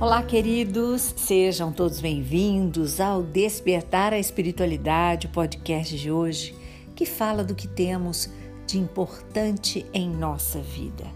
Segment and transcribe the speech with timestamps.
[0.00, 6.52] Olá, queridos, sejam todos bem-vindos ao Despertar a Espiritualidade, o podcast de hoje,
[6.96, 8.28] que fala do que temos
[8.66, 11.06] de importante em nossa vida.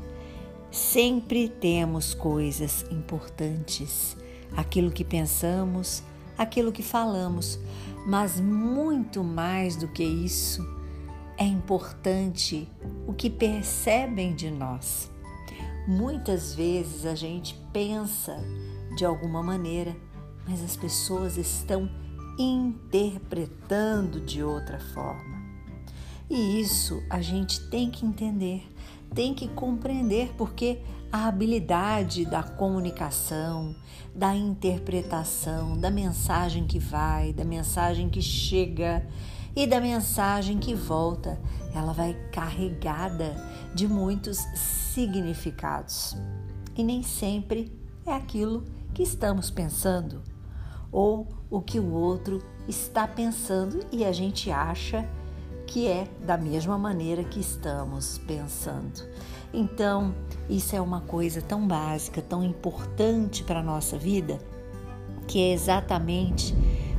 [0.71, 4.17] Sempre temos coisas importantes,
[4.57, 6.05] aquilo que pensamos,
[6.39, 7.59] aquilo que falamos,
[8.07, 10.65] mas muito mais do que isso,
[11.37, 12.69] é importante
[13.09, 15.11] o que percebem de nós.
[15.89, 18.37] Muitas vezes a gente pensa
[18.95, 19.97] de alguma maneira,
[20.47, 21.89] mas as pessoas estão
[22.39, 25.39] interpretando de outra forma.
[26.29, 28.69] E isso a gente tem que entender,
[29.15, 33.75] tem que compreender, porque a habilidade da comunicação,
[34.15, 39.09] da interpretação, da mensagem que vai, da mensagem que chega
[39.59, 41.37] e da mensagem que volta,
[41.75, 43.35] ela vai carregada
[43.75, 46.17] de muitos significados.
[46.77, 47.77] E nem sempre
[48.07, 50.23] é aquilo que estamos pensando
[50.93, 55.05] ou o que o outro está pensando e a gente acha
[55.67, 59.09] que é da mesma maneira que estamos pensando.
[59.53, 60.15] Então,
[60.49, 64.39] isso é uma coisa tão básica, tão importante para a nossa vida,
[65.27, 66.55] que é exatamente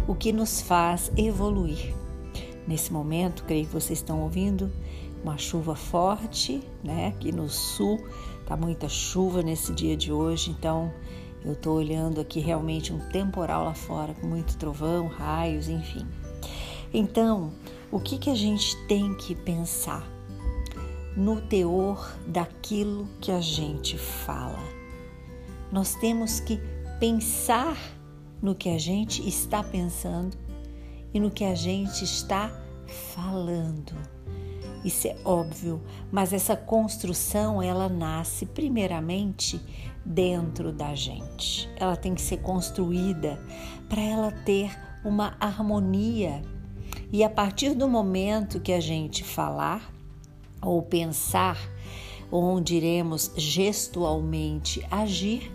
[0.05, 1.98] o que nos faz evoluir.
[2.69, 4.71] Nesse momento, creio que vocês estão ouvindo
[5.23, 7.07] uma chuva forte, né?
[7.07, 7.99] Aqui no sul
[8.45, 10.93] tá muita chuva nesse dia de hoje, então
[11.43, 16.05] eu estou olhando aqui realmente um temporal lá fora, com muito trovão, raios, enfim.
[16.93, 17.51] Então,
[17.91, 20.07] o que, que a gente tem que pensar?
[21.17, 24.63] No teor daquilo que a gente fala.
[25.71, 26.59] Nós temos que
[26.99, 27.75] pensar
[28.39, 30.37] no que a gente está pensando
[31.13, 32.51] e no que a gente está
[33.13, 33.93] falando.
[34.83, 39.59] Isso é óbvio, mas essa construção ela nasce primeiramente
[40.05, 41.69] dentro da gente.
[41.75, 43.39] Ela tem que ser construída
[43.89, 44.71] para ela ter
[45.03, 46.41] uma harmonia.
[47.11, 49.93] E a partir do momento que a gente falar
[50.61, 51.57] ou pensar,
[52.31, 55.51] onde iremos gestualmente agir,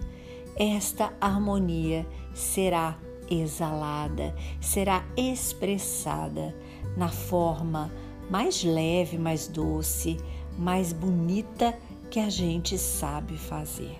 [0.56, 2.98] esta harmonia será
[3.30, 6.54] exalada, será expressada
[6.96, 7.90] na forma
[8.30, 10.16] mais leve, mais doce,
[10.58, 11.76] mais bonita
[12.10, 13.98] que a gente sabe fazer.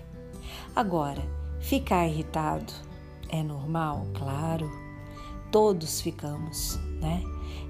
[0.75, 1.21] Agora,
[1.59, 2.71] ficar irritado
[3.29, 4.07] é normal?
[4.13, 4.71] Claro,
[5.51, 7.23] todos ficamos, né?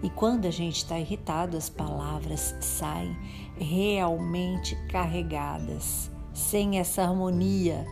[0.03, 3.15] E quando a gente está irritado, as palavras saem
[3.57, 7.85] realmente carregadas, sem essa harmonia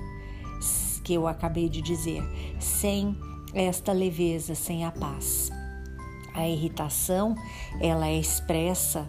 [1.03, 2.23] que eu acabei de dizer,
[2.59, 3.17] sem
[3.53, 5.51] esta leveza, sem a paz.
[6.33, 7.35] A irritação,
[7.79, 9.07] ela é expressa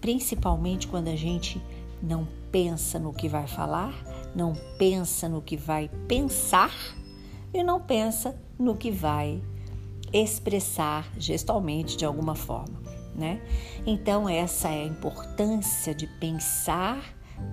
[0.00, 1.60] principalmente quando a gente
[2.02, 3.92] não pensa no que vai falar,
[4.34, 6.72] não pensa no que vai pensar
[7.52, 9.42] e não pensa no que vai
[10.12, 12.80] expressar gestalmente de alguma forma,
[13.14, 13.42] né?
[13.86, 17.02] Então essa é a importância de pensar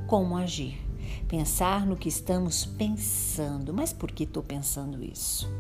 [0.08, 0.80] como agir.
[1.34, 5.52] Pensar no que estamos pensando, mas por que estou pensando isso?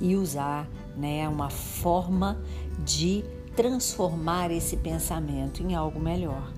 [0.00, 0.66] E usar
[0.96, 2.40] né, uma forma
[2.82, 3.22] de
[3.54, 6.50] transformar esse pensamento em algo melhor.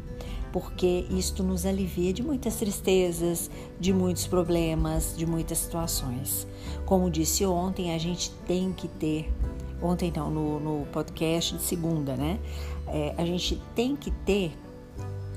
[0.52, 3.50] Porque isto nos alivia de muitas tristezas,
[3.80, 6.46] de muitos problemas, de muitas situações.
[6.86, 9.34] Como disse ontem, a gente tem que ter,
[9.82, 12.38] ontem não, no, no podcast de segunda, né?
[12.86, 14.56] É, a gente tem que ter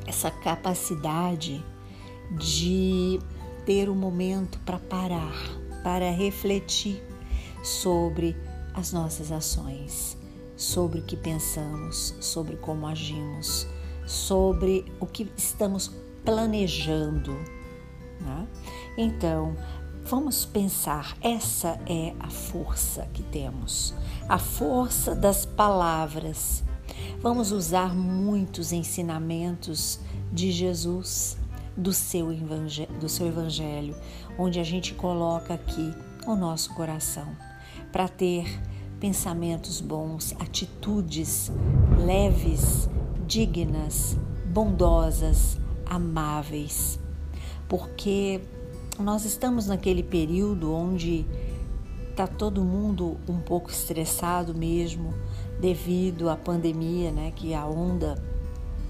[0.06, 1.66] essa capacidade
[2.38, 2.93] de
[3.66, 5.36] ter um momento para parar,
[5.84, 7.04] para refletir
[7.64, 8.36] sobre
[8.74, 10.18] as nossas ações,
[10.56, 13.68] sobre o que pensamos, sobre como agimos,
[14.06, 15.92] sobre o que estamos
[16.26, 17.34] planejando.
[18.20, 18.48] Né?
[18.98, 19.56] Então,
[20.04, 23.94] vamos pensar: essa é a força que temos,
[24.28, 26.64] a força das palavras.
[27.22, 30.00] Vamos usar muitos ensinamentos
[30.32, 31.38] de Jesus,
[31.76, 32.28] do seu,
[33.00, 33.96] do seu evangelho,
[34.38, 35.94] onde a gente coloca aqui
[36.26, 37.28] o nosso coração
[37.92, 38.46] para ter
[39.00, 41.52] pensamentos bons, atitudes
[42.06, 42.90] leves,
[43.28, 47.00] dignas, bondosas, amáveis.
[47.68, 48.42] Porque
[49.00, 51.26] nós estamos naquele período onde
[52.10, 55.14] está todo mundo um pouco estressado mesmo
[55.60, 58.22] devido à pandemia, né, que a onda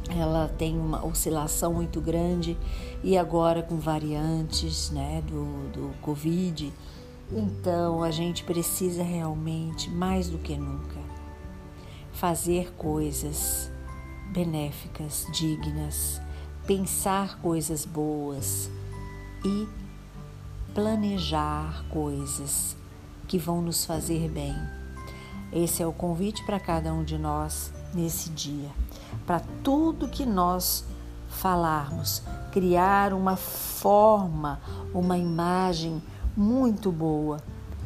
[0.10, 2.58] ela tem uma oscilação muito grande
[3.04, 6.72] e agora com variantes, né, do, do Covid,
[7.32, 11.00] então a gente precisa realmente, mais do que nunca,
[12.12, 13.72] fazer coisas
[14.32, 16.22] benéficas, dignas,
[16.68, 18.70] pensar coisas boas
[19.44, 19.68] e
[20.74, 22.76] planejar coisas
[23.28, 24.56] que vão nos fazer bem.
[25.52, 28.70] Esse é o convite para cada um de nós nesse dia.
[29.26, 30.86] Para tudo que nós
[31.30, 32.22] falarmos,
[32.52, 34.60] criar uma forma,
[34.94, 36.02] uma imagem
[36.36, 37.38] muito boa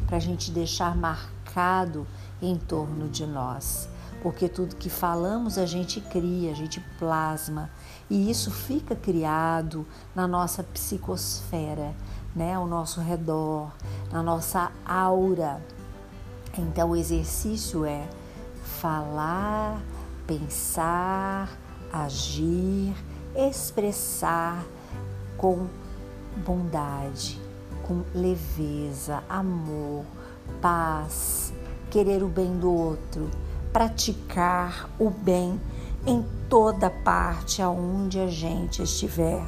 [0.05, 2.07] para a gente deixar marcado
[2.41, 3.89] em torno de nós.
[4.21, 7.69] Porque tudo que falamos a gente cria, a gente plasma
[8.09, 9.85] e isso fica criado
[10.15, 11.93] na nossa psicosfera,
[12.35, 13.71] né, ao nosso redor,
[14.11, 15.61] na nossa aura.
[16.57, 18.07] Então, o exercício é
[18.63, 19.79] falar,
[20.27, 21.49] pensar,
[21.91, 22.93] agir,
[23.33, 24.63] expressar
[25.37, 25.67] com
[26.45, 27.39] bondade,
[27.83, 30.05] com leveza, amor,
[30.61, 31.53] paz,
[31.89, 33.31] querer o bem do outro,
[33.71, 35.59] praticar o bem
[36.05, 39.43] em toda parte aonde a gente estiver.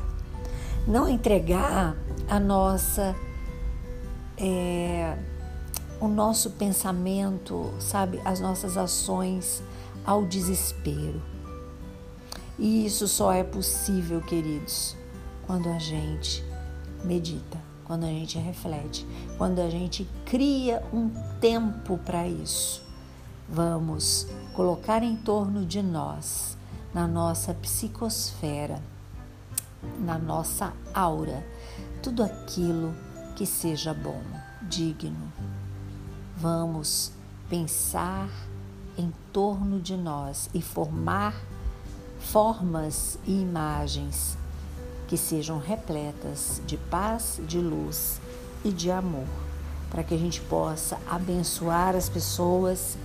[0.87, 1.95] Não entregar
[2.29, 3.15] a nossa
[4.37, 5.17] é,
[5.99, 9.61] o nosso pensamento, sabe, as nossas ações
[10.05, 11.21] ao desespero.
[12.57, 14.95] E isso só é possível, queridos,
[15.47, 16.43] quando a gente
[17.03, 19.07] medita, quando a gente reflete,
[19.37, 21.09] quando a gente cria um
[21.39, 22.83] tempo para isso.
[23.47, 26.57] Vamos colocar em torno de nós,
[26.93, 28.81] na nossa psicosfera,
[29.99, 31.45] na nossa aura,
[32.03, 32.93] tudo aquilo
[33.35, 34.21] que seja bom,
[34.61, 35.31] digno.
[36.37, 37.11] Vamos
[37.49, 38.29] pensar
[38.99, 41.33] em torno de nós e formar
[42.19, 44.37] formas e imagens
[45.07, 48.19] que sejam repletas de paz, de luz
[48.63, 49.25] e de amor,
[49.89, 52.97] para que a gente possa abençoar as pessoas,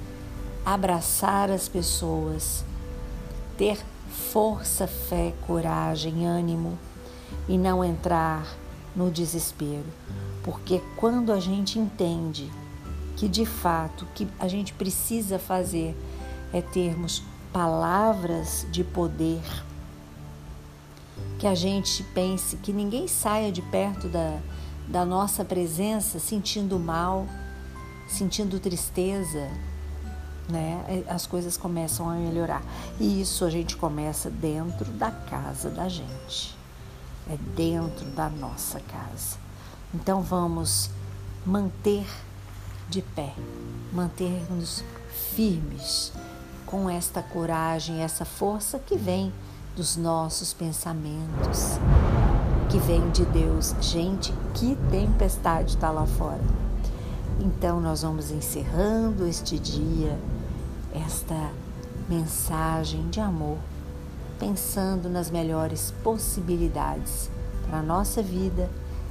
[0.67, 2.65] abraçar as pessoas,
[3.57, 3.79] ter
[4.33, 6.77] força, fé, coragem, ânimo
[7.49, 8.45] e não entrar
[8.97, 9.87] no desespero.
[10.43, 12.53] Porque quando a gente entende
[13.17, 15.97] que de fato que a gente precisa fazer
[16.53, 17.23] é termos
[17.53, 19.43] palavras de poder,
[21.39, 24.39] que a gente pense que ninguém saia de perto da,
[24.89, 27.27] da nossa presença sentindo mal,
[28.09, 29.49] sentindo tristeza,
[30.49, 31.05] né?
[31.09, 32.63] As coisas começam a melhorar.
[33.01, 36.55] E isso a gente começa dentro da casa da gente
[37.29, 39.39] é dentro da nossa casa.
[39.95, 40.91] Então vamos
[41.45, 42.07] manter
[42.89, 43.33] de pé,
[43.93, 44.85] manter-nos
[45.35, 46.13] firmes
[46.67, 49.33] com esta coragem, essa força que vem
[49.77, 51.79] dos nossos pensamentos,
[52.71, 53.75] que vem de Deus.
[53.81, 56.43] Gente, que tempestade está lá fora.
[57.41, 60.19] Então nós vamos encerrando este dia,
[60.95, 61.51] esta
[62.09, 63.59] mensagem de amor
[64.39, 67.31] pensando nas melhores possibilidades
[67.67, 68.69] para a nossa vida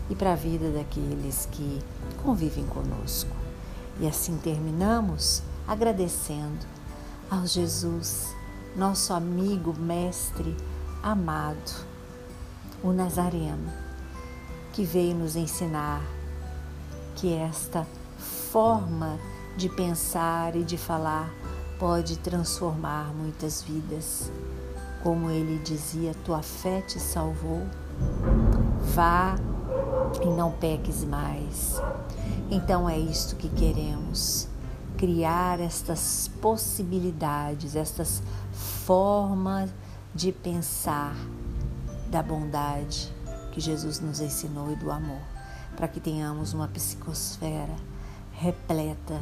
[0.10, 1.80] e para a vida daqueles que
[2.24, 3.43] convivem conosco.
[4.00, 6.66] E assim terminamos agradecendo
[7.30, 8.36] ao Jesus,
[8.76, 10.56] nosso amigo, mestre,
[11.02, 11.86] amado,
[12.84, 13.72] o Nazareno,
[14.74, 16.02] que veio nos ensinar
[17.16, 17.86] que esta
[18.52, 19.18] forma
[19.56, 21.32] de pensar e de falar
[21.80, 24.32] pode transformar muitas vidas
[25.04, 27.62] como ele dizia, tua fé te salvou.
[28.96, 29.36] Vá
[30.22, 31.82] e não peques mais.
[32.50, 34.48] Então é isto que queremos:
[34.98, 38.22] criar estas possibilidades, estas
[38.86, 39.70] formas
[40.14, 41.16] de pensar
[42.10, 43.12] da bondade
[43.52, 45.22] que Jesus nos ensinou e do amor,
[45.76, 47.76] para que tenhamos uma psicosfera
[48.34, 49.22] repleta,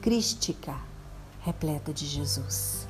[0.00, 0.74] crística,
[1.40, 2.86] repleta de Jesus.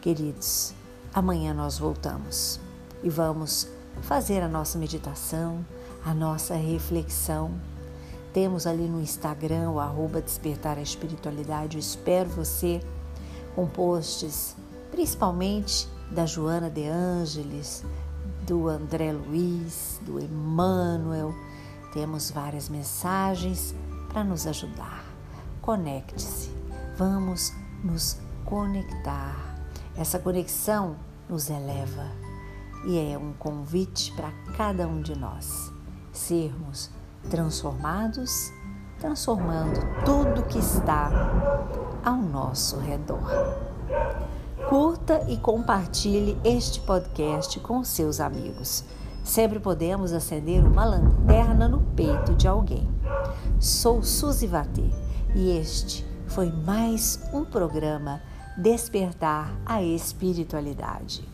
[0.00, 0.74] Queridos,
[1.14, 2.60] Amanhã nós voltamos
[3.02, 3.66] e vamos
[4.02, 5.64] fazer a nossa meditação,
[6.04, 7.50] a nossa reflexão.
[8.38, 11.76] Temos ali no Instagram o arroba Despertar a Espiritualidade.
[11.76, 12.80] Eu espero você
[13.56, 14.54] com posts,
[14.92, 17.84] principalmente da Joana de Ângeles,
[18.46, 21.34] do André Luiz, do Emmanuel.
[21.92, 23.74] Temos várias mensagens
[24.08, 25.04] para nos ajudar.
[25.60, 26.48] Conecte-se.
[26.96, 27.52] Vamos
[27.82, 29.58] nos conectar
[29.96, 30.94] essa conexão
[31.28, 32.06] nos eleva
[32.86, 35.72] e é um convite para cada um de nós
[36.12, 36.96] sermos
[37.28, 38.52] transformados,
[38.98, 41.10] transformando tudo que está
[42.04, 43.30] ao nosso redor.
[44.68, 48.84] Curta e compartilhe este podcast com seus amigos.
[49.22, 52.88] Sempre podemos acender uma lanterna no peito de alguém.
[53.60, 54.90] Sou Suzy Vatê
[55.34, 58.22] e este foi mais um programa
[58.56, 61.27] despertar a espiritualidade.